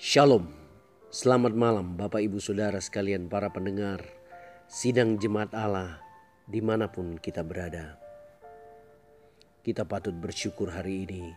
Shalom, 0.00 0.48
selamat 1.12 1.52
malam 1.52 1.92
Bapak 1.92 2.24
Ibu 2.24 2.40
Saudara 2.40 2.80
sekalian 2.80 3.28
para 3.28 3.52
pendengar 3.52 4.00
Sidang 4.64 5.20
Jemaat 5.20 5.52
Allah 5.52 6.00
di 6.48 6.64
mana 6.64 6.88
pun 6.88 7.20
kita 7.20 7.44
berada. 7.44 8.00
Kita 9.60 9.84
patut 9.84 10.16
bersyukur 10.16 10.72
hari 10.72 11.04
ini 11.04 11.28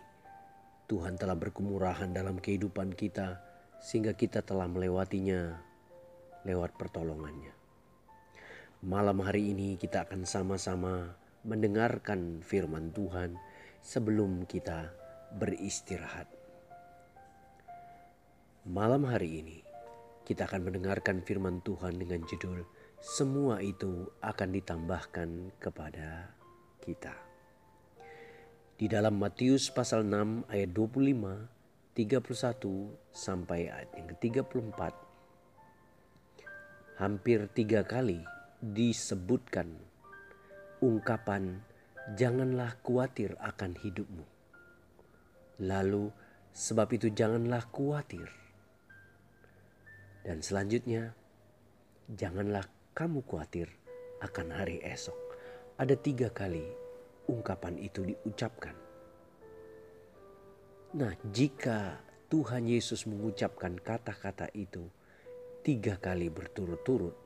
Tuhan 0.87 1.19
telah 1.19 1.35
berkemurahan 1.35 2.15
dalam 2.15 2.39
kehidupan 2.39 2.95
kita 2.95 3.43
sehingga 3.83 4.15
kita 4.15 4.39
telah 4.47 4.71
melewatinya 4.71 5.59
lewat 6.47 6.79
pertolongannya. 6.79 7.51
Malam 8.79 9.27
hari 9.27 9.51
ini 9.51 9.75
kita 9.75 10.07
akan 10.07 10.23
sama-sama 10.23 11.19
mendengarkan 11.43 12.39
firman 12.39 12.95
Tuhan 12.95 13.35
sebelum 13.83 14.47
kita 14.47 14.87
beristirahat. 15.35 16.42
Malam 18.63 19.03
hari 19.11 19.43
ini 19.43 19.59
kita 20.23 20.47
akan 20.47 20.71
mendengarkan 20.71 21.19
firman 21.19 21.59
Tuhan 21.67 21.99
dengan 21.99 22.23
judul 22.23 22.63
Semua 22.95 23.59
itu 23.59 24.07
akan 24.23 24.55
ditambahkan 24.55 25.59
kepada 25.59 26.31
kita. 26.79 27.11
Di 28.79 28.87
dalam 28.87 29.19
Matius 29.19 29.67
pasal 29.67 30.07
6 30.07 30.47
ayat 30.47 30.71
25, 30.71 31.91
31 31.91 33.11
sampai 33.11 33.67
ayat 33.67 33.91
yang 33.99 34.07
ke-34 34.15 34.81
hampir 37.03 37.43
tiga 37.51 37.83
kali 37.83 38.23
disebutkan 38.63 39.75
ungkapan 40.79 41.59
janganlah 42.15 42.79
khawatir 42.79 43.35
akan 43.43 43.75
hidupmu. 43.75 44.23
Lalu 45.59 46.15
sebab 46.55 46.87
itu 46.95 47.11
janganlah 47.11 47.67
khawatir 47.67 48.42
dan 50.23 50.39
selanjutnya, 50.39 51.11
janganlah 52.07 52.63
kamu 52.95 53.19
khawatir 53.27 53.67
akan 54.23 54.55
hari 54.55 54.79
esok. 54.79 55.19
Ada 55.75 55.99
tiga 55.99 56.31
kali 56.31 56.63
ungkapan 57.27 57.75
itu 57.75 58.07
diucapkan. 58.07 58.71
Nah, 60.95 61.11
jika 61.35 61.99
Tuhan 62.31 62.71
Yesus 62.71 63.03
mengucapkan 63.03 63.75
kata-kata 63.75 64.47
itu 64.55 64.87
tiga 65.59 65.99
kali 65.99 66.31
berturut-turut, 66.31 67.19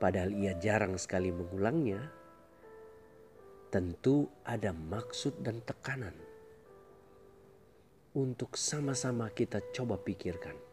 padahal 0.00 0.32
ia 0.32 0.56
jarang 0.56 0.96
sekali 0.96 1.28
mengulangnya, 1.28 2.00
tentu 3.68 4.32
ada 4.48 4.72
maksud 4.72 5.44
dan 5.44 5.60
tekanan 5.60 6.16
untuk 8.16 8.56
sama-sama 8.56 9.28
kita 9.28 9.60
coba 9.76 10.00
pikirkan 10.00 10.65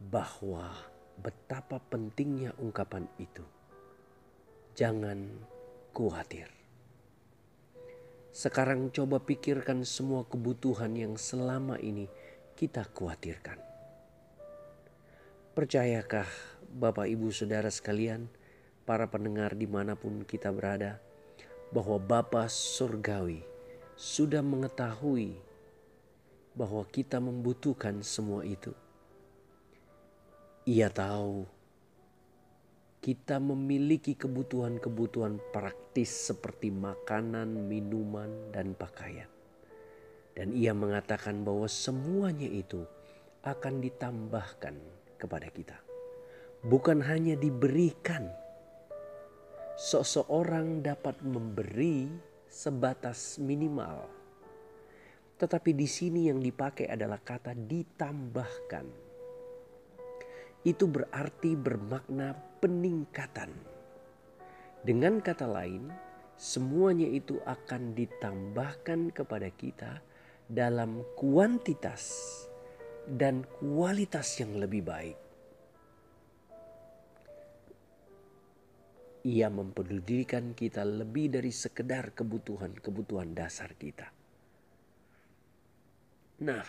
bahwa 0.00 0.72
betapa 1.20 1.76
pentingnya 1.92 2.56
ungkapan 2.56 3.04
itu. 3.20 3.44
Jangan 4.72 5.28
khawatir. 5.92 6.48
Sekarang 8.32 8.88
coba 8.88 9.20
pikirkan 9.20 9.84
semua 9.84 10.24
kebutuhan 10.24 10.96
yang 10.96 11.20
selama 11.20 11.76
ini 11.76 12.08
kita 12.56 12.88
khawatirkan. 12.88 13.60
Percayakah 15.52 16.30
Bapak 16.70 17.10
Ibu 17.10 17.28
Saudara 17.34 17.68
sekalian, 17.68 18.30
para 18.86 19.10
pendengar 19.10 19.58
di 19.58 19.66
mana 19.66 19.98
pun 19.98 20.22
kita 20.24 20.48
berada, 20.54 21.02
bahwa 21.74 21.98
Bapa 21.98 22.46
Surgawi 22.46 23.42
sudah 23.98 24.40
mengetahui 24.40 25.36
bahwa 26.54 26.86
kita 26.88 27.18
membutuhkan 27.18 28.00
semua 28.00 28.46
itu. 28.46 28.72
Ia 30.70 30.86
tahu 30.86 31.42
kita 33.02 33.42
memiliki 33.42 34.14
kebutuhan-kebutuhan 34.14 35.42
praktis 35.50 36.30
seperti 36.30 36.70
makanan, 36.70 37.66
minuman, 37.66 38.54
dan 38.54 38.78
pakaian. 38.78 39.26
Dan 40.30 40.54
ia 40.54 40.70
mengatakan 40.70 41.42
bahwa 41.42 41.66
semuanya 41.66 42.46
itu 42.46 42.86
akan 43.42 43.82
ditambahkan 43.82 44.78
kepada 45.18 45.50
kita. 45.50 45.74
Bukan 46.62 47.02
hanya 47.02 47.34
diberikan. 47.34 48.30
Seseorang 49.74 50.86
dapat 50.86 51.18
memberi 51.18 52.06
sebatas 52.46 53.42
minimal. 53.42 54.06
Tetapi 55.34 55.74
di 55.74 55.88
sini 55.90 56.30
yang 56.30 56.38
dipakai 56.38 56.86
adalah 56.86 57.18
kata 57.18 57.58
ditambahkan 57.58 59.09
itu 60.64 60.84
berarti 60.84 61.56
bermakna 61.56 62.36
peningkatan. 62.60 63.48
Dengan 64.84 65.20
kata 65.20 65.48
lain, 65.48 65.88
semuanya 66.36 67.08
itu 67.08 67.40
akan 67.44 67.96
ditambahkan 67.96 69.12
kepada 69.12 69.48
kita 69.52 70.00
dalam 70.48 71.04
kuantitas 71.16 72.12
dan 73.08 73.44
kualitas 73.60 74.40
yang 74.40 74.56
lebih 74.56 74.84
baik. 74.84 75.18
Ia 79.20 79.52
mempedulikan 79.52 80.56
kita 80.56 80.80
lebih 80.80 81.28
dari 81.28 81.52
sekedar 81.52 82.16
kebutuhan-kebutuhan 82.16 83.36
dasar 83.36 83.76
kita. 83.76 84.08
Nah, 86.40 86.64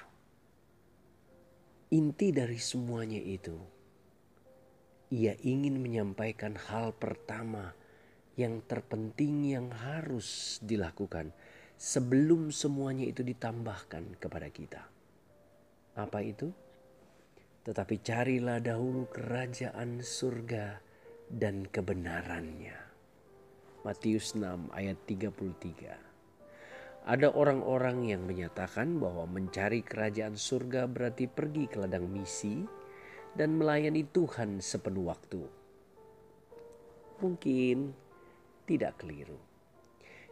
inti 1.96 2.35
dari 2.35 2.59
semuanya 2.59 3.24
itu 3.24 3.81
ia 5.12 5.36
ingin 5.44 5.84
menyampaikan 5.84 6.56
hal 6.56 6.96
pertama 6.96 7.76
yang 8.40 8.64
terpenting 8.64 9.44
yang 9.44 9.68
harus 9.68 10.56
dilakukan 10.64 11.36
sebelum 11.76 12.56
semuanya 12.56 13.04
itu 13.04 13.20
ditambahkan 13.20 14.16
kepada 14.16 14.48
kita. 14.48 14.88
Apa 16.00 16.24
itu? 16.24 16.56
Tetapi 17.68 18.00
carilah 18.00 18.64
dahulu 18.64 19.12
kerajaan 19.12 20.00
surga 20.00 20.80
dan 21.28 21.68
kebenarannya. 21.68 22.80
Matius 23.84 24.32
6 24.40 24.72
ayat 24.72 24.96
33. 25.04 26.12
Ada 27.02 27.34
orang-orang 27.34 28.14
yang 28.14 28.24
menyatakan 28.30 29.02
bahwa 29.02 29.26
mencari 29.26 29.82
kerajaan 29.82 30.38
surga 30.38 30.86
berarti 30.86 31.26
pergi 31.26 31.66
ke 31.66 31.82
ladang 31.82 32.06
misi, 32.06 32.62
dan 33.36 33.56
melayani 33.56 34.03
Tuhan 34.03 34.59
sepenuh 34.59 35.08
waktu. 35.08 35.42
Mungkin 37.22 37.94
tidak 38.68 39.00
keliru. 39.00 39.38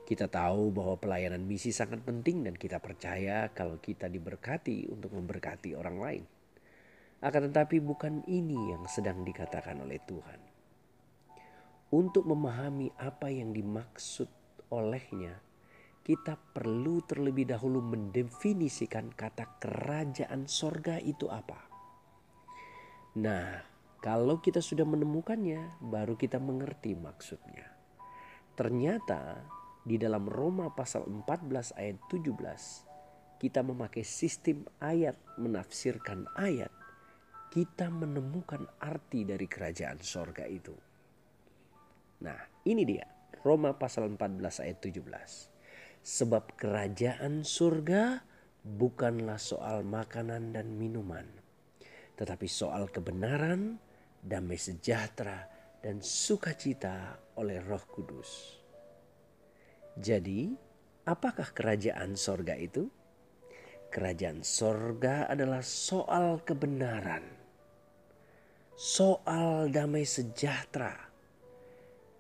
Kita 0.10 0.26
tahu 0.26 0.74
bahwa 0.74 0.98
pelayanan 0.98 1.46
misi 1.46 1.70
sangat 1.70 2.02
penting 2.02 2.42
dan 2.42 2.58
kita 2.58 2.82
percaya 2.82 3.54
kalau 3.54 3.78
kita 3.78 4.10
diberkati 4.10 4.90
untuk 4.90 5.14
memberkati 5.14 5.78
orang 5.78 5.98
lain. 6.02 6.24
Akan 7.22 7.46
tetapi 7.52 7.78
bukan 7.78 8.26
ini 8.26 8.74
yang 8.74 8.90
sedang 8.90 9.22
dikatakan 9.22 9.78
oleh 9.86 10.02
Tuhan. 10.02 10.42
Untuk 11.94 12.26
memahami 12.26 12.90
apa 12.98 13.30
yang 13.30 13.54
dimaksud 13.54 14.30
olehnya, 14.74 15.38
kita 16.02 16.42
perlu 16.42 17.06
terlebih 17.06 17.46
dahulu 17.46 17.78
mendefinisikan 17.86 19.14
kata 19.14 19.62
kerajaan 19.62 20.50
sorga 20.50 20.98
itu 20.98 21.30
apa. 21.30 21.69
Nah, 23.18 23.66
kalau 23.98 24.38
kita 24.38 24.62
sudah 24.62 24.86
menemukannya, 24.86 25.82
baru 25.82 26.14
kita 26.14 26.38
mengerti 26.38 26.94
maksudnya. 26.94 27.66
Ternyata 28.54 29.42
di 29.82 29.98
dalam 29.98 30.30
Roma 30.30 30.70
pasal 30.70 31.10
14 31.10 31.74
ayat 31.74 31.98
17, 32.06 33.42
kita 33.42 33.66
memakai 33.66 34.06
sistem 34.06 34.62
ayat 34.78 35.18
menafsirkan 35.42 36.30
ayat. 36.38 36.70
Kita 37.50 37.90
menemukan 37.90 38.70
arti 38.78 39.26
dari 39.26 39.50
kerajaan 39.50 39.98
sorga 40.06 40.46
itu. 40.46 40.78
Nah, 42.22 42.38
ini 42.70 42.86
dia. 42.86 43.10
Roma 43.42 43.74
pasal 43.74 44.06
14 44.14 44.62
ayat 44.62 44.78
17. 44.86 45.50
Sebab 46.06 46.54
kerajaan 46.62 47.42
surga 47.42 48.22
bukanlah 48.62 49.42
soal 49.42 49.82
makanan 49.82 50.54
dan 50.54 50.78
minuman 50.78 51.39
tetapi 52.20 52.52
soal 52.52 52.92
kebenaran, 52.92 53.80
damai 54.20 54.60
sejahtera, 54.60 55.48
dan 55.80 56.04
sukacita 56.04 57.16
oleh 57.40 57.64
Roh 57.64 57.88
Kudus. 57.88 58.60
Jadi, 59.96 60.52
apakah 61.08 61.56
kerajaan 61.56 62.20
sorga 62.20 62.60
itu? 62.60 62.92
Kerajaan 63.88 64.44
sorga 64.44 65.32
adalah 65.32 65.64
soal 65.64 66.44
kebenaran, 66.44 67.24
soal 68.76 69.72
damai 69.72 70.04
sejahtera, 70.04 71.00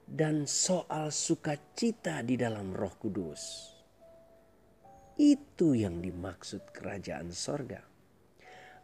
dan 0.07 0.48
soal 0.48 1.12
sukacita 1.12 2.24
di 2.24 2.40
dalam 2.40 2.72
Roh 2.72 2.95
Kudus. 2.95 3.75
Itu 5.19 5.75
yang 5.75 6.00
dimaksud 6.00 6.72
kerajaan 6.72 7.36
sorga. 7.36 7.84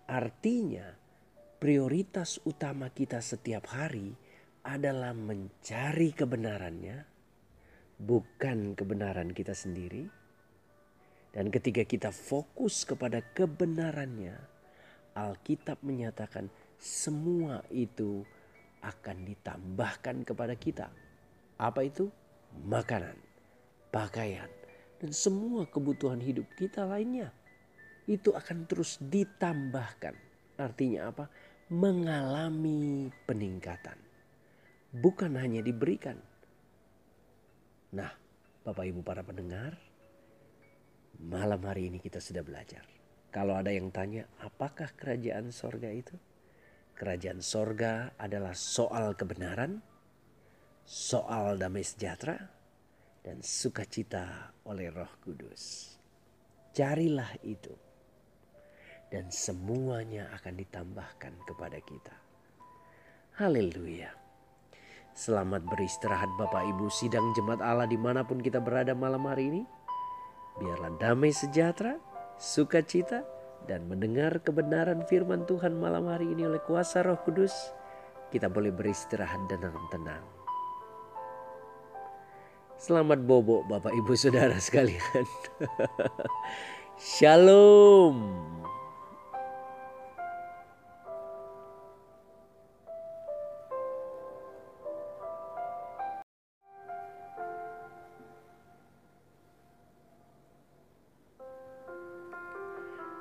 Artinya 0.06 1.05
prioritas 1.58 2.40
utama 2.44 2.92
kita 2.92 3.24
setiap 3.24 3.72
hari 3.72 4.14
adalah 4.66 5.14
mencari 5.14 6.10
kebenarannya, 6.12 6.98
bukan 8.02 8.74
kebenaran 8.74 9.30
kita 9.32 9.54
sendiri. 9.54 10.10
Dan 11.36 11.52
ketika 11.52 11.84
kita 11.84 12.10
fokus 12.16 12.88
kepada 12.88 13.20
kebenarannya, 13.20 14.40
Alkitab 15.16 15.84
menyatakan 15.84 16.48
semua 16.80 17.64
itu 17.72 18.24
akan 18.84 19.18
ditambahkan 19.24 20.24
kepada 20.24 20.56
kita. 20.56 20.88
Apa 21.60 21.88
itu? 21.88 22.08
Makanan, 22.56 23.20
pakaian, 23.92 24.48
dan 25.00 25.12
semua 25.12 25.68
kebutuhan 25.68 26.24
hidup 26.24 26.48
kita 26.56 26.88
lainnya. 26.88 27.36
Itu 28.08 28.32
akan 28.32 28.64
terus 28.64 28.96
ditambahkan. 29.04 30.25
Artinya 30.56 31.12
apa? 31.12 31.26
Mengalami 31.72 33.12
peningkatan. 33.28 33.98
Bukan 34.96 35.36
hanya 35.36 35.60
diberikan. 35.60 36.16
Nah, 37.96 38.12
Bapak 38.64 38.86
Ibu 38.88 39.04
para 39.04 39.22
pendengar, 39.22 39.76
malam 41.20 41.62
hari 41.68 41.92
ini 41.92 42.00
kita 42.00 42.18
sudah 42.24 42.42
belajar. 42.42 42.82
Kalau 43.30 43.60
ada 43.60 43.68
yang 43.68 43.92
tanya, 43.92 44.24
apakah 44.40 44.96
kerajaan 44.96 45.52
sorga 45.52 45.92
itu? 45.92 46.16
Kerajaan 46.96 47.44
sorga 47.44 48.16
adalah 48.16 48.56
soal 48.56 49.20
kebenaran, 49.20 49.84
soal 50.88 51.60
damai 51.60 51.84
sejahtera, 51.84 52.40
dan 53.20 53.44
sukacita 53.44 54.56
oleh 54.64 54.88
roh 54.88 55.12
kudus. 55.20 55.96
Carilah 56.72 57.36
itu. 57.44 57.85
Dan 59.10 59.30
semuanya 59.30 60.28
akan 60.34 60.54
ditambahkan 60.60 61.34
kepada 61.46 61.80
kita. 61.82 62.16
Haleluya. 63.38 64.10
Selamat 65.16 65.64
beristirahat 65.64 66.28
Bapak 66.36 66.68
Ibu 66.76 66.92
sidang 66.92 67.32
jemaat 67.32 67.64
Allah 67.64 67.88
di 67.88 67.96
mana 67.96 68.28
pun 68.28 68.44
kita 68.44 68.60
berada 68.60 68.92
malam 68.92 69.24
hari 69.24 69.48
ini. 69.48 69.64
Biarlah 70.60 70.92
damai 71.00 71.32
sejahtera, 71.32 71.96
sukacita, 72.36 73.24
dan 73.64 73.88
mendengar 73.88 74.44
kebenaran 74.44 75.08
firman 75.08 75.48
Tuhan 75.48 75.80
malam 75.80 76.12
hari 76.12 76.32
ini 76.32 76.48
oleh 76.48 76.60
kuasa 76.64 77.02
roh 77.02 77.20
kudus. 77.24 77.54
Kita 78.28 78.52
boleh 78.52 78.76
beristirahat 78.76 79.48
dan 79.48 79.72
tenang. 79.88 80.26
Selamat 82.76 83.24
bobo 83.24 83.64
Bapak 83.64 83.96
Ibu 83.96 84.14
Saudara 84.20 84.60
sekalian. 84.60 85.24
Shalom. 87.00 88.20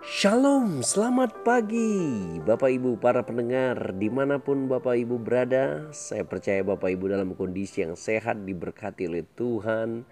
Shalom, 0.05 0.85
selamat 0.85 1.49
pagi 1.49 2.37
Bapak 2.45 2.69
Ibu 2.69 3.01
para 3.01 3.25
pendengar 3.25 3.97
di 3.97 4.13
mana 4.13 4.37
pun 4.37 4.69
Bapak 4.69 5.01
Ibu 5.01 5.17
berada 5.17 5.89
Saya 5.97 6.29
percaya 6.29 6.61
Bapak 6.61 6.93
Ibu 6.93 7.09
dalam 7.09 7.33
kondisi 7.33 7.81
yang 7.81 7.97
sehat 7.97 8.45
diberkati 8.45 9.09
oleh 9.09 9.25
Tuhan 9.33 10.05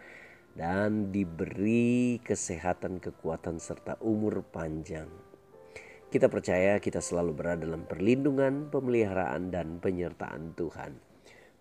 Dan 0.57 1.13
diberi 1.13 2.17
kesehatan, 2.25 3.05
kekuatan 3.05 3.61
serta 3.61 4.01
umur 4.01 4.41
panjang. 4.49 5.13
Kita 6.09 6.33
percaya 6.33 6.81
kita 6.81 7.05
selalu 7.05 7.37
berada 7.37 7.69
dalam 7.69 7.85
perlindungan, 7.85 8.73
pemeliharaan 8.73 9.53
dan 9.53 9.77
penyertaan 9.77 10.57
Tuhan. 10.57 10.97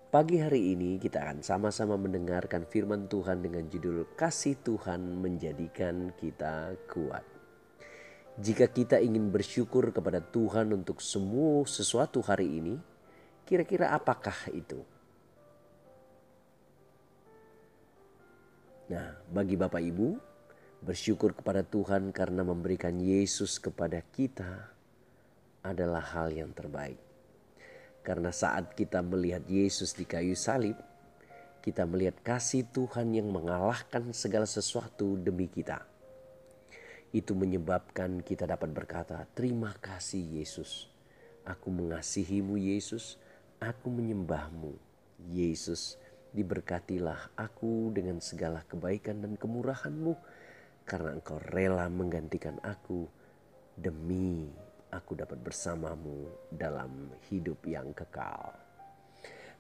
Pagi 0.08 0.40
hari 0.40 0.72
ini 0.72 1.04
kita 1.04 1.20
akan 1.20 1.44
sama-sama 1.44 2.00
mendengarkan 2.00 2.64
firman 2.64 3.12
Tuhan 3.12 3.44
dengan 3.44 3.68
judul 3.68 4.08
Kasih 4.16 4.56
Tuhan 4.64 5.20
Menjadikan 5.20 6.16
Kita 6.16 6.80
Kuat 6.88 7.41
jika 8.40 8.72
kita 8.72 9.02
ingin 9.04 9.28
bersyukur 9.28 9.92
kepada 9.92 10.24
Tuhan 10.24 10.72
untuk 10.72 11.04
semua 11.04 11.68
sesuatu 11.68 12.24
hari 12.24 12.48
ini, 12.64 12.76
kira-kira 13.44 13.92
apakah 13.92 14.36
itu? 14.56 14.80
Nah, 18.92 19.16
bagi 19.32 19.56
Bapak 19.56 19.84
Ibu, 19.84 20.08
bersyukur 20.84 21.36
kepada 21.36 21.64
Tuhan 21.64 22.12
karena 22.16 22.44
memberikan 22.44 22.96
Yesus 23.00 23.60
kepada 23.60 24.00
kita 24.00 24.72
adalah 25.64 26.04
hal 26.16 26.32
yang 26.32 26.52
terbaik. 26.56 27.00
Karena 28.02 28.34
saat 28.34 28.74
kita 28.74 29.04
melihat 29.06 29.46
Yesus 29.46 29.94
di 29.94 30.10
kayu 30.10 30.34
salib, 30.34 30.74
kita 31.62 31.86
melihat 31.86 32.18
kasih 32.26 32.66
Tuhan 32.74 33.14
yang 33.14 33.30
mengalahkan 33.30 34.10
segala 34.12 34.50
sesuatu 34.50 35.22
demi 35.22 35.46
kita. 35.46 35.91
Itu 37.12 37.36
menyebabkan 37.36 38.24
kita 38.24 38.48
dapat 38.48 38.72
berkata, 38.72 39.28
"Terima 39.36 39.76
kasih, 39.76 40.40
Yesus. 40.40 40.88
Aku 41.44 41.68
mengasihimu, 41.68 42.56
Yesus. 42.56 43.20
Aku 43.60 43.92
menyembahmu, 43.92 44.80
Yesus. 45.28 46.00
Diberkatilah 46.32 47.36
aku 47.36 47.92
dengan 47.92 48.24
segala 48.24 48.64
kebaikan 48.64 49.20
dan 49.20 49.36
kemurahanmu, 49.36 50.16
karena 50.88 51.20
Engkau 51.20 51.44
rela 51.52 51.92
menggantikan 51.92 52.56
aku 52.64 53.12
demi 53.76 54.48
aku 54.88 55.12
dapat 55.20 55.40
bersamamu 55.44 56.32
dalam 56.48 57.12
hidup 57.28 57.60
yang 57.68 57.92
kekal." 57.92 58.56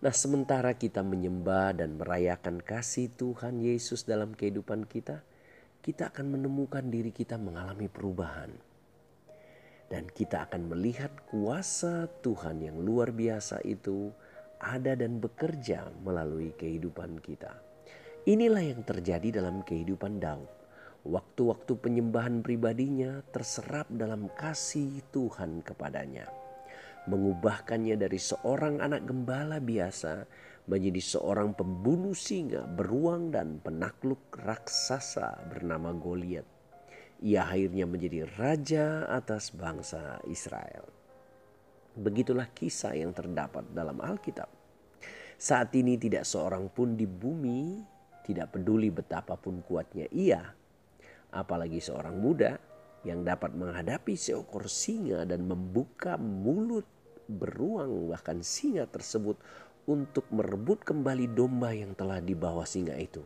Nah, 0.01 0.09
sementara 0.09 0.73
kita 0.73 1.05
menyembah 1.05 1.77
dan 1.77 1.93
merayakan 1.99 2.57
kasih 2.57 3.13
Tuhan 3.13 3.61
Yesus 3.61 4.01
dalam 4.07 4.33
kehidupan 4.33 4.89
kita, 4.89 5.21
kita 5.81 6.13
akan 6.13 6.37
menemukan 6.37 6.85
diri 6.93 7.09
kita 7.09 7.41
mengalami 7.41 7.89
perubahan. 7.89 8.53
Dan 9.89 10.07
kita 10.07 10.47
akan 10.47 10.71
melihat 10.71 11.11
kuasa 11.27 12.07
Tuhan 12.21 12.61
yang 12.61 12.79
luar 12.79 13.11
biasa 13.11 13.65
itu 13.65 14.13
ada 14.61 14.93
dan 14.93 15.17
bekerja 15.17 15.89
melalui 16.05 16.53
kehidupan 16.53 17.19
kita. 17.19 17.57
Inilah 18.29 18.61
yang 18.61 18.85
terjadi 18.85 19.41
dalam 19.41 19.65
kehidupan 19.65 20.21
Daud. 20.21 20.47
Waktu-waktu 21.01 21.73
penyembahan 21.81 22.45
pribadinya 22.45 23.25
terserap 23.33 23.89
dalam 23.89 24.29
kasih 24.37 25.01
Tuhan 25.09 25.65
kepadanya. 25.65 26.29
Mengubahkannya 27.09 27.97
dari 27.97 28.21
seorang 28.21 28.77
anak 28.85 29.09
gembala 29.09 29.57
biasa 29.57 30.29
menjadi 30.69 31.01
seorang 31.01 31.57
pembunuh 31.57 32.13
singa 32.13 32.65
beruang 32.65 33.33
dan 33.33 33.57
penakluk 33.61 34.21
raksasa 34.37 35.49
bernama 35.49 35.93
Goliat. 35.95 36.45
Ia 37.21 37.45
akhirnya 37.45 37.85
menjadi 37.85 38.25
raja 38.37 39.05
atas 39.09 39.53
bangsa 39.53 40.21
Israel. 40.25 40.89
Begitulah 41.93 42.49
kisah 42.49 42.97
yang 42.97 43.13
terdapat 43.13 43.67
dalam 43.73 44.01
Alkitab. 44.01 44.49
Saat 45.41 45.73
ini 45.73 45.97
tidak 45.97 46.25
seorang 46.25 46.69
pun 46.69 46.93
di 46.93 47.05
bumi 47.09 47.81
tidak 48.21 48.53
peduli 48.53 48.93
betapapun 48.93 49.65
kuatnya 49.65 50.05
ia, 50.13 50.41
apalagi 51.33 51.81
seorang 51.81 52.15
muda 52.15 52.57
yang 53.01 53.25
dapat 53.25 53.57
menghadapi 53.57 54.13
seekor 54.13 54.69
singa 54.69 55.25
dan 55.25 55.49
membuka 55.49 56.15
mulut 56.21 56.85
beruang 57.25 58.11
bahkan 58.11 58.43
singa 58.43 58.85
tersebut 58.85 59.39
untuk 59.91 60.23
merebut 60.31 60.87
kembali 60.87 61.35
domba 61.35 61.75
yang 61.75 61.91
telah 61.91 62.23
dibawa 62.23 62.63
singa 62.63 62.95
itu. 62.95 63.19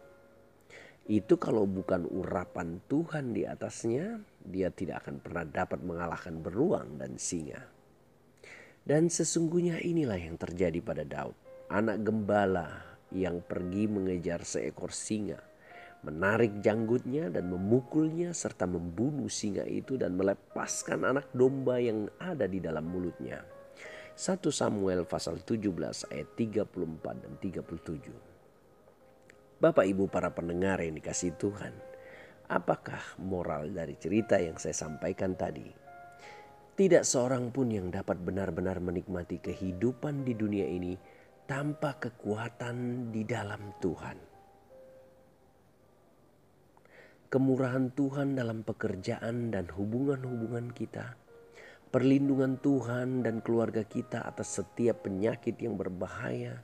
Itu 1.05 1.37
kalau 1.37 1.69
bukan 1.69 2.09
urapan 2.09 2.81
Tuhan 2.89 3.29
di 3.29 3.45
atasnya, 3.45 4.17
dia 4.41 4.73
tidak 4.73 5.05
akan 5.05 5.21
pernah 5.21 5.45
dapat 5.45 5.85
mengalahkan 5.85 6.41
beruang 6.41 6.97
dan 6.97 7.21
singa. 7.21 7.61
Dan 8.81 9.13
sesungguhnya 9.13 9.85
inilah 9.85 10.17
yang 10.17 10.41
terjadi 10.41 10.81
pada 10.81 11.05
Daud, 11.05 11.37
anak 11.69 12.01
gembala 12.01 12.97
yang 13.13 13.45
pergi 13.45 13.85
mengejar 13.85 14.41
seekor 14.41 14.89
singa, 14.89 15.37
menarik 16.01 16.57
janggutnya 16.65 17.29
dan 17.29 17.53
memukulnya 17.53 18.33
serta 18.33 18.65
membunuh 18.65 19.29
singa 19.29 19.65
itu 19.65 20.01
dan 20.01 20.17
melepaskan 20.17 21.05
anak 21.05 21.29
domba 21.37 21.77
yang 21.77 22.09
ada 22.17 22.49
di 22.49 22.57
dalam 22.57 22.85
mulutnya. 22.85 23.54
1 24.15 24.47
Samuel 24.47 25.03
pasal 25.03 25.43
17 25.43 25.75
ayat 26.07 26.29
34 26.39 26.71
dan 27.19 27.35
37. 27.35 29.59
Bapak 29.59 29.83
Ibu 29.83 30.07
para 30.07 30.31
pendengar 30.31 30.79
yang 30.79 30.95
dikasih 30.95 31.35
Tuhan, 31.35 31.75
apakah 32.47 33.19
moral 33.19 33.75
dari 33.75 33.99
cerita 33.99 34.39
yang 34.39 34.55
saya 34.55 34.71
sampaikan 34.71 35.35
tadi? 35.35 35.67
Tidak 36.79 37.03
seorang 37.03 37.51
pun 37.51 37.67
yang 37.67 37.91
dapat 37.91 38.15
benar-benar 38.23 38.79
menikmati 38.79 39.43
kehidupan 39.43 40.23
di 40.23 40.31
dunia 40.31 40.63
ini 40.63 40.95
tanpa 41.43 41.99
kekuatan 41.99 43.11
di 43.11 43.27
dalam 43.27 43.75
Tuhan. 43.83 44.35
kemurahan 47.35 47.91
Tuhan 47.91 48.39
dalam 48.39 48.63
pekerjaan 48.63 49.51
dan 49.51 49.67
hubungan-hubungan 49.67 50.71
kita, 50.71 51.19
perlindungan 51.89 52.57
Tuhan 52.61 53.25
dan 53.25 53.41
keluarga 53.41 53.85
kita 53.85 54.25
atas 54.25 54.61
setiap 54.61 55.05
penyakit 55.05 55.57
yang 55.61 55.77
berbahaya, 55.77 56.61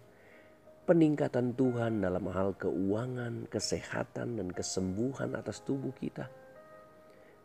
peningkatan 0.85 1.53
Tuhan 1.55 2.01
dalam 2.01 2.25
hal 2.29 2.57
keuangan, 2.57 3.47
kesehatan, 3.47 4.41
dan 4.41 4.47
kesembuhan 4.51 5.37
atas 5.37 5.61
tubuh 5.61 5.93
kita. 5.97 6.27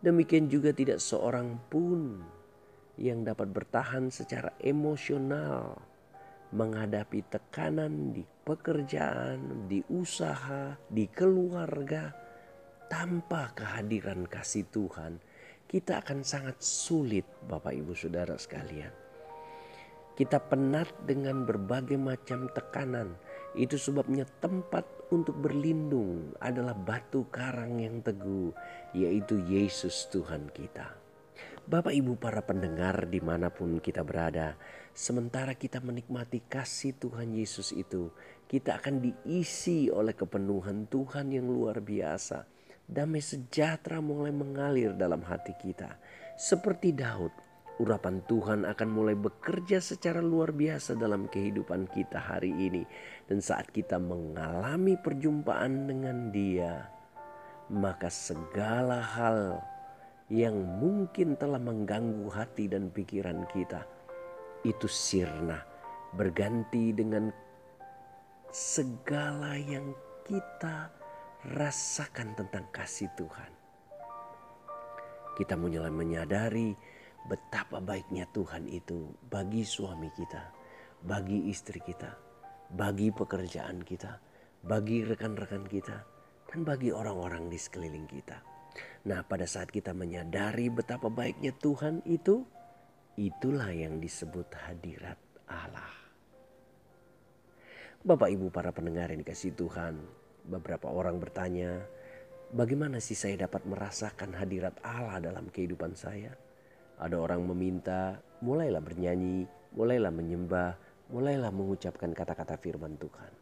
Demikian 0.01 0.53
juga 0.53 0.77
tidak 0.77 1.01
seorang 1.01 1.57
pun 1.73 2.21
yang 2.97 3.25
dapat 3.25 3.53
bertahan 3.53 4.09
secara 4.09 4.53
emosional 4.61 5.77
menghadapi 6.55 7.27
tekanan 7.27 8.15
di 8.15 8.23
pekerjaan, 8.47 9.67
di 9.67 9.83
usaha, 9.91 10.79
di 10.87 11.05
keluarga, 11.11 12.15
tanpa 12.87 13.51
kehadiran 13.59 14.31
kasih 14.31 14.65
Tuhan, 14.71 15.19
kita 15.67 15.99
akan 15.99 16.23
sangat 16.23 16.63
sulit, 16.63 17.27
Bapak 17.51 17.75
Ibu 17.75 17.93
Saudara 17.99 18.39
sekalian. 18.39 18.95
Kita 20.17 20.41
penat 20.41 20.89
dengan 21.05 21.45
berbagai 21.45 22.01
macam 22.01 22.49
tekanan. 22.49 23.13
Itu 23.53 23.77
sebabnya 23.77 24.25
tempat 24.41 24.89
untuk 25.13 25.37
berlindung 25.37 26.33
adalah 26.41 26.73
batu 26.73 27.29
karang 27.29 27.83
yang 27.83 28.01
teguh, 28.01 28.49
yaitu 28.97 29.37
Yesus 29.45 30.09
Tuhan 30.09 30.49
kita. 30.57 30.89
Bapak 31.67 31.93
Ibu 31.93 32.17
para 32.17 32.41
pendengar 32.47 33.11
di 33.11 33.21
mana 33.21 33.51
pun 33.51 33.83
kita 33.83 34.07
berada, 34.07 34.57
sementara 34.95 35.53
kita 35.53 35.83
menikmati 35.83 36.47
kasih 36.47 36.95
Tuhan 36.97 37.37
Yesus 37.37 37.75
itu, 37.75 38.09
kita 38.47 38.79
akan 38.79 39.03
diisi 39.03 39.91
oleh 39.91 40.15
kepenuhan 40.15 40.87
Tuhan 40.89 41.35
yang 41.35 41.51
luar 41.51 41.83
biasa. 41.83 42.56
Damai 42.87 43.19
sejahtera 43.19 43.99
mulai 43.99 44.31
mengalir 44.31 44.95
dalam 44.95 45.19
hati 45.27 45.51
kita. 45.59 45.99
Seperti 46.39 46.95
Daud, 46.95 47.35
urapan 47.83 48.23
Tuhan 48.31 48.63
akan 48.63 48.89
mulai 48.89 49.19
bekerja 49.19 49.83
secara 49.83 50.23
luar 50.23 50.55
biasa 50.55 50.95
dalam 50.95 51.27
kehidupan 51.27 51.91
kita 51.91 52.23
hari 52.23 52.55
ini. 52.55 52.87
Dan 53.27 53.43
saat 53.43 53.75
kita 53.75 53.99
mengalami 53.99 54.95
perjumpaan 55.03 55.91
dengan 55.91 56.31
dia, 56.31 56.87
maka 57.75 58.07
segala 58.07 59.03
hal 59.03 59.59
yang 60.31 60.55
mungkin 60.79 61.35
telah 61.35 61.59
mengganggu 61.59 62.31
hati 62.31 62.71
dan 62.71 62.91
pikiran 62.91 63.47
kita 63.51 63.87
itu 64.67 64.91
sirna 64.91 65.63
berganti 66.19 66.91
dengan 66.91 67.31
segala 68.51 69.55
yang 69.55 69.95
kita 70.27 70.91
rasakan 71.47 72.35
tentang 72.35 72.67
kasih 72.75 73.07
Tuhan. 73.15 73.53
Kita 75.39 75.55
mulai 75.55 75.93
menyadari 75.93 76.75
betapa 77.31 77.79
baiknya 77.79 78.27
Tuhan 78.35 78.67
itu 78.67 79.15
bagi 79.31 79.63
suami 79.63 80.11
kita, 80.11 80.43
bagi 81.07 81.47
istri 81.47 81.79
kita, 81.79 82.11
bagi 82.75 83.15
pekerjaan 83.15 83.85
kita, 83.87 84.19
bagi 84.65 85.07
rekan-rekan 85.07 85.69
kita, 85.71 85.97
dan 86.51 86.67
bagi 86.67 86.91
orang-orang 86.91 87.47
di 87.47 87.59
sekeliling 87.61 88.09
kita. 88.11 88.43
Nah, 89.07 89.23
pada 89.23 89.47
saat 89.47 89.71
kita 89.71 89.95
menyadari 89.95 90.67
betapa 90.67 91.07
baiknya 91.07 91.55
Tuhan 91.55 92.03
itu, 92.11 92.43
itulah 93.15 93.71
yang 93.71 94.03
disebut 94.03 94.51
hadirat 94.67 95.21
Allah. 95.47 95.95
Bapak 98.03 98.31
Ibu 98.35 98.51
para 98.51 98.71
pendengar 98.71 99.11
yang 99.11 99.23
dikasih 99.23 99.55
Tuhan, 99.55 100.26
beberapa 100.47 100.89
orang 100.89 101.19
bertanya, 101.19 101.83
bagaimana 102.55 103.03
sih 103.03 103.19
saya 103.19 103.47
dapat 103.47 103.67
merasakan 103.67 104.39
hadirat 104.39 104.79
Allah 104.87 105.19
dalam 105.19 105.51
kehidupan 105.51 105.99
saya? 105.99 106.33
Ada 106.97 107.19
orang 107.19 107.45
meminta, 107.45 108.17
mulailah 108.41 108.81
bernyanyi, 108.81 109.45
mulailah 109.77 110.15
menyembah, 110.15 110.79
mulailah 111.13 111.53
mengucapkan 111.53 112.15
kata-kata 112.17 112.57
firman 112.57 112.97
Tuhan. 112.97 113.33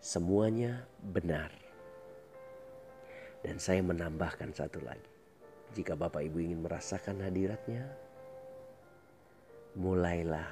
Semuanya 0.00 0.88
benar 1.00 1.64
dan 3.44 3.60
saya 3.60 3.84
menambahkan 3.84 4.56
satu 4.56 4.80
lagi. 4.80 5.12
Jika 5.76 5.92
Bapak 5.92 6.24
Ibu 6.24 6.40
ingin 6.40 6.64
merasakan 6.64 7.20
hadiratnya, 7.20 7.84
mulailah 9.76 10.48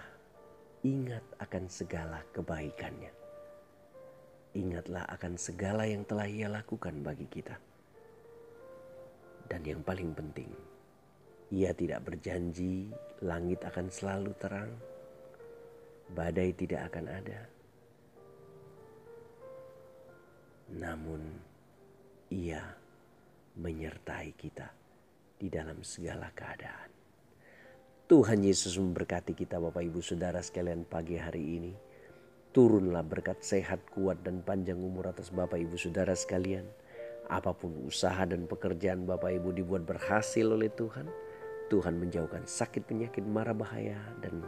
ingat 0.85 1.25
akan 1.41 1.65
segala 1.73 2.21
kebaikannya. 2.37 3.22
Ingatlah 4.53 5.09
akan 5.09 5.41
segala 5.41 5.89
yang 5.89 6.05
telah 6.05 6.29
ia 6.29 6.49
lakukan 6.49 7.01
bagi 7.01 7.25
kita. 7.25 7.57
Dan 9.49 9.65
yang 9.65 9.81
paling 9.81 10.13
penting, 10.13 10.49
ia 11.53 11.73
tidak 11.73 12.05
berjanji 12.09 12.93
langit 13.25 13.61
akan 13.65 13.89
selalu 13.89 14.33
terang, 14.37 14.73
badai 16.13 16.53
tidak 16.53 16.93
akan 16.93 17.07
ada. 17.09 17.41
Namun 20.73 21.21
ia 22.33 22.65
menyertai 23.57 24.33
kita 24.37 24.69
di 25.37 25.53
dalam 25.53 25.85
segala 25.85 26.33
keadaan. 26.33 26.89
Tuhan 28.09 28.45
Yesus 28.45 28.77
memberkati 28.77 29.33
kita 29.33 29.57
Bapak 29.57 29.85
Ibu 29.85 30.01
Saudara 30.05 30.41
sekalian 30.45 30.85
pagi 30.85 31.17
hari 31.17 31.45
ini. 31.61 31.73
Turunlah 32.53 33.01
berkat 33.01 33.41
sehat, 33.41 33.81
kuat 33.97 34.21
dan 34.29 34.45
panjang 34.45 34.77
umur 34.77 35.09
atas 35.09 35.33
Bapak 35.33 35.57
Ibu 35.57 35.81
Saudara 35.81 36.13
sekalian. 36.13 36.69
Apa 37.33 37.57
pun 37.57 37.73
usaha 37.89 38.29
dan 38.29 38.45
pekerjaan 38.45 39.09
Bapak 39.09 39.33
Ibu 39.41 39.57
dibuat 39.57 39.89
berhasil 39.89 40.45
oleh 40.45 40.69
Tuhan. 40.69 41.09
Tuhan 41.73 41.97
menjauhkan 41.97 42.45
sakit 42.45 42.85
penyakit 42.85 43.25
marah 43.25 43.57
bahaya 43.57 43.97
dan 44.21 44.45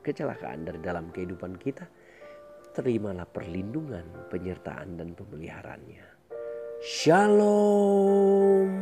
kecelakaan 0.00 0.64
dari 0.64 0.80
dalam 0.80 1.12
kehidupan 1.12 1.60
kita. 1.60 1.84
Terimalah 2.72 3.28
perlindungan, 3.28 4.32
penyertaan 4.32 4.96
dan 4.96 5.12
pemeliharaannya. 5.12 6.08
Shalom. 6.80 8.72